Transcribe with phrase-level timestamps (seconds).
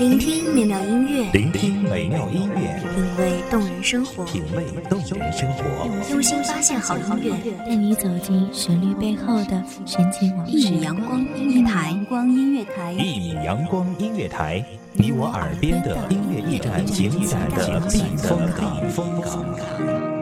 [0.00, 5.64] 聆听美妙音乐，聆听美妙音乐，品味动人生活，品味动人生活，
[6.10, 10.52] 用心发现好音乐，带你走进旋律背后的神奇往事。
[10.52, 14.64] 一米阳光音乐台，光音乐台，一米阳光音乐台，
[14.94, 18.40] 你我耳边的音乐驿站，情感的避风
[19.20, 20.21] 港。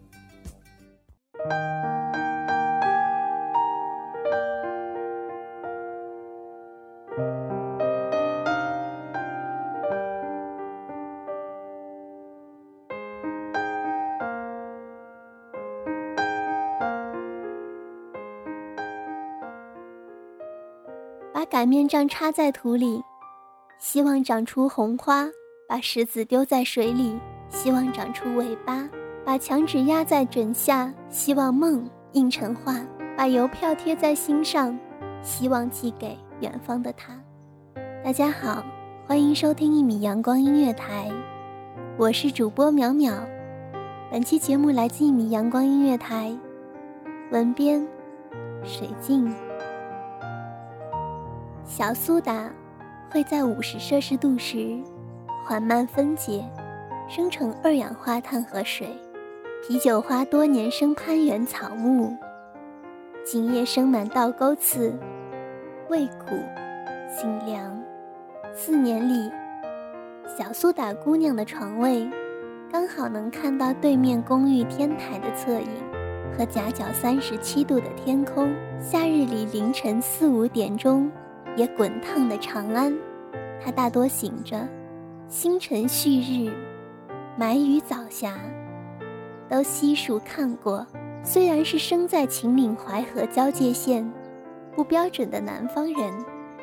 [21.41, 23.01] 把擀面杖插在土里，
[23.79, 25.25] 希望长出红花；
[25.67, 28.87] 把石子丢在水里，希望长出尾巴；
[29.25, 32.85] 把墙纸压在枕下，希望梦印成画；
[33.17, 34.77] 把邮票贴在心上，
[35.23, 37.19] 希望寄给远方的他。
[38.03, 38.63] 大家好，
[39.07, 41.09] 欢迎收听一米阳光音乐台，
[41.97, 43.15] 我是主播淼淼。
[44.11, 46.37] 本期节目来自一米阳光音乐台，
[47.31, 47.83] 文编
[48.63, 49.33] 水静。
[51.73, 52.51] 小苏打
[53.09, 54.77] 会在五十摄氏度时
[55.45, 56.43] 缓慢分解，
[57.07, 58.89] 生成二氧化碳和水。
[59.65, 62.13] 啤酒花多年生攀援草木，
[63.23, 64.93] 茎叶生满倒钩刺，
[65.89, 66.35] 味苦
[67.09, 67.81] 性凉。
[68.53, 69.31] 四年里，
[70.37, 72.05] 小苏打姑娘的床位
[72.69, 75.69] 刚好能看到对面公寓天台的侧影
[76.37, 78.53] 和夹角三十七度的天空。
[78.77, 81.09] 夏日里凌晨四五点钟。
[81.55, 82.93] 也滚烫的长安，
[83.63, 84.67] 他大多醒着，
[85.27, 86.51] 星辰旭日，
[87.37, 88.33] 买雨早霞，
[89.49, 90.85] 都悉数看过。
[91.23, 94.09] 虽然是生在秦岭淮河交界线，
[94.75, 96.11] 不标准的南方人，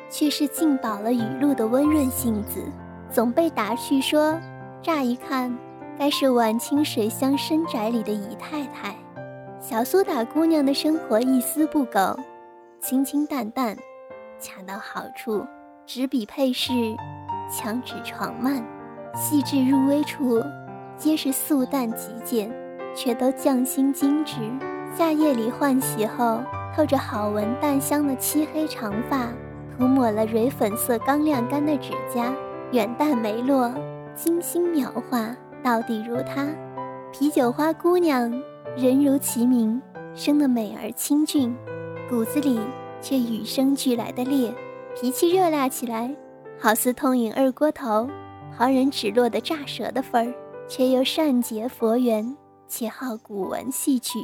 [0.09, 2.61] 却是浸饱了雨露的温润性子，
[3.09, 4.37] 总被打趣说，
[4.81, 5.55] 乍一看，
[5.97, 8.93] 该是晚清水乡深宅里的姨太太。
[9.61, 12.19] 小苏打姑娘的生活一丝不苟，
[12.81, 13.77] 清清淡淡。
[14.39, 15.45] 恰到好处，
[15.85, 16.71] 纸笔配饰，
[17.51, 18.63] 墙纸床幔，
[19.13, 20.41] 细致入微处，
[20.95, 22.49] 皆是素淡极简，
[22.95, 24.35] 却都匠心精致。
[24.95, 26.39] 夏夜里换洗后，
[26.73, 29.27] 透着好闻淡香的漆黑长发，
[29.77, 32.33] 涂抹了蕊粉色刚晾干的指甲，
[32.71, 33.69] 远淡眉落，
[34.15, 36.47] 精心描画，到底如她。
[37.11, 38.31] 啤酒花姑娘，
[38.77, 39.81] 人如其名，
[40.15, 41.53] 生得美而清俊，
[42.09, 42.57] 骨子里。
[43.01, 44.53] 却与生俱来的烈，
[44.99, 46.15] 脾气热辣起来，
[46.59, 48.09] 好似痛饮二锅头，
[48.57, 50.33] 旁人只落得炸舌的份儿，
[50.67, 52.35] 却又善结佛缘，
[52.67, 54.19] 且好古文戏曲，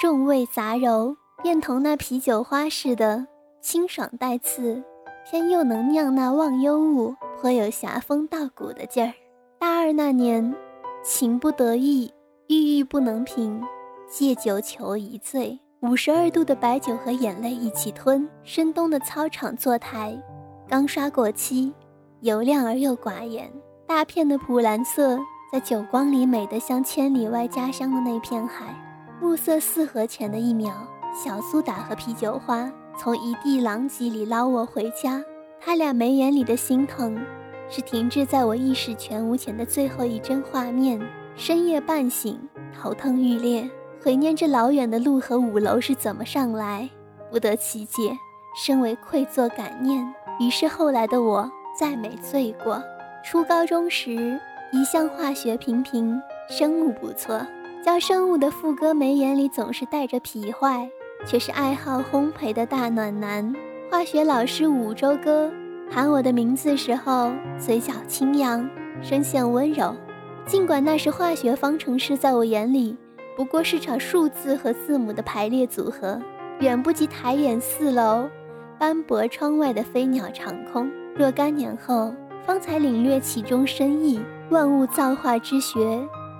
[0.00, 3.26] 众味杂糅，便同那啤酒花似的
[3.60, 4.82] 清爽带刺，
[5.30, 9.12] 偏又能酿那忘忧物，颇有侠风道骨的劲儿。
[9.58, 10.54] 大二那年，
[11.02, 12.12] 情不得意，
[12.48, 13.62] 郁郁不能平，
[14.08, 15.58] 借酒求一醉。
[15.80, 18.28] 五十二度的白酒和眼泪一起吞。
[18.42, 20.20] 深冬的操场坐台，
[20.68, 21.72] 刚刷过漆，
[22.20, 23.48] 油亮而又寡言。
[23.86, 25.16] 大片的普蓝色
[25.52, 28.74] 在酒光里美得像千里外家乡的那片海。
[29.20, 30.72] 暮色四合前的一秒，
[31.14, 35.22] 小苏打和啤酒花从一地狼藉里捞我回家。
[35.60, 37.16] 他俩眉眼里的心疼，
[37.68, 41.00] 是停滞在我意识全无前的最后一帧画面。
[41.36, 42.36] 深夜半醒，
[42.74, 43.68] 头疼欲裂。
[44.00, 46.88] 回念这老远的路和五楼是怎么上来，
[47.30, 48.16] 不得其解，
[48.64, 50.06] 深为愧作感念。
[50.40, 52.80] 于是后来的我再没醉过。
[53.24, 54.40] 初高中时
[54.72, 57.44] 一向化学平平，生物不错。
[57.84, 60.88] 教生物的副歌眉眼里总是带着痞坏，
[61.26, 63.52] 却是爱好烘焙的大暖男。
[63.90, 65.50] 化学老师五洲哥
[65.90, 68.68] 喊我的名字时候，嘴角轻扬，
[69.02, 69.94] 声线温柔。
[70.46, 72.96] 尽管那时化学方程式在我眼里。
[73.38, 76.20] 不过是场数字和字母的排列组合，
[76.58, 78.28] 远不及抬眼四楼
[78.80, 80.90] 斑驳窗外的飞鸟长空。
[81.14, 82.12] 若干年后，
[82.44, 84.20] 方才领略其中深意。
[84.50, 85.78] 万物造化之学，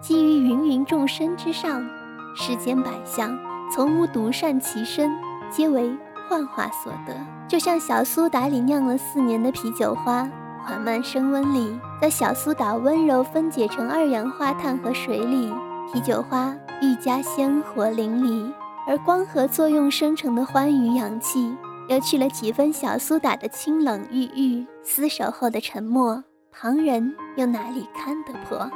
[0.00, 1.88] 基于芸芸众生之上，
[2.34, 3.38] 世间百象
[3.72, 5.08] 从无独善其身，
[5.48, 5.96] 皆为
[6.28, 7.14] 幻化所得。
[7.46, 10.28] 就像小苏打里酿了四年的啤酒花，
[10.64, 15.52] 缓慢升温里，在小苏打温柔分解成二氧化碳和水里，
[15.92, 18.52] 啤酒花愈加鲜活淋漓。
[18.86, 21.54] 而光合作用生成的欢愉氧气，
[21.88, 24.66] 又去了几分小苏打的清冷郁郁。
[24.82, 28.70] 厮守后的沉默，旁人又哪里看得破？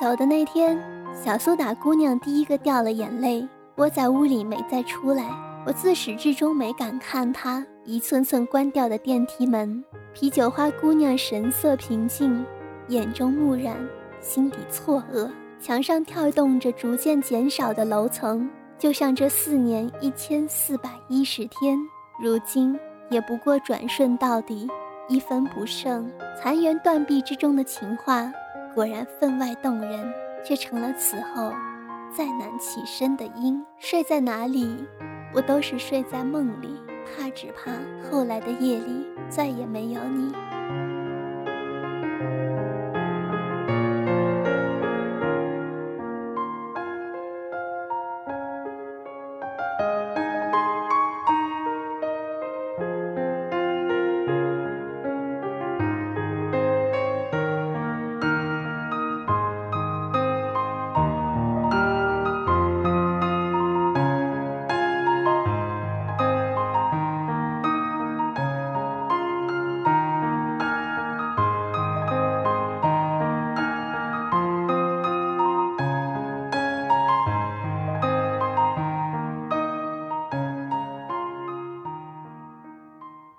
[0.00, 0.78] 走的那天，
[1.12, 3.46] 小苏打姑娘第一个掉了眼泪，
[3.76, 5.28] 窝在屋里没再出来。
[5.66, 9.84] 我自始至终没敢看她一寸寸关掉的电梯门。
[10.14, 12.42] 啤酒花姑娘神色平静，
[12.88, 13.76] 眼中木然，
[14.18, 15.28] 心底错愕。
[15.60, 18.48] 墙上跳动着逐渐减少的楼层。
[18.78, 21.76] 就像这四年一千四百一十天，
[22.22, 22.78] 如今
[23.10, 24.68] 也不过转瞬到底，
[25.08, 26.08] 一分不剩。
[26.40, 28.32] 残垣断壁之中的情话，
[28.74, 30.12] 果然分外动人，
[30.44, 31.52] 却成了此后
[32.16, 33.60] 再难起身的因。
[33.78, 34.86] 睡在哪里，
[35.32, 36.68] 不都是睡在梦里？
[37.16, 37.72] 怕只怕
[38.08, 40.32] 后来的夜里再也没有你。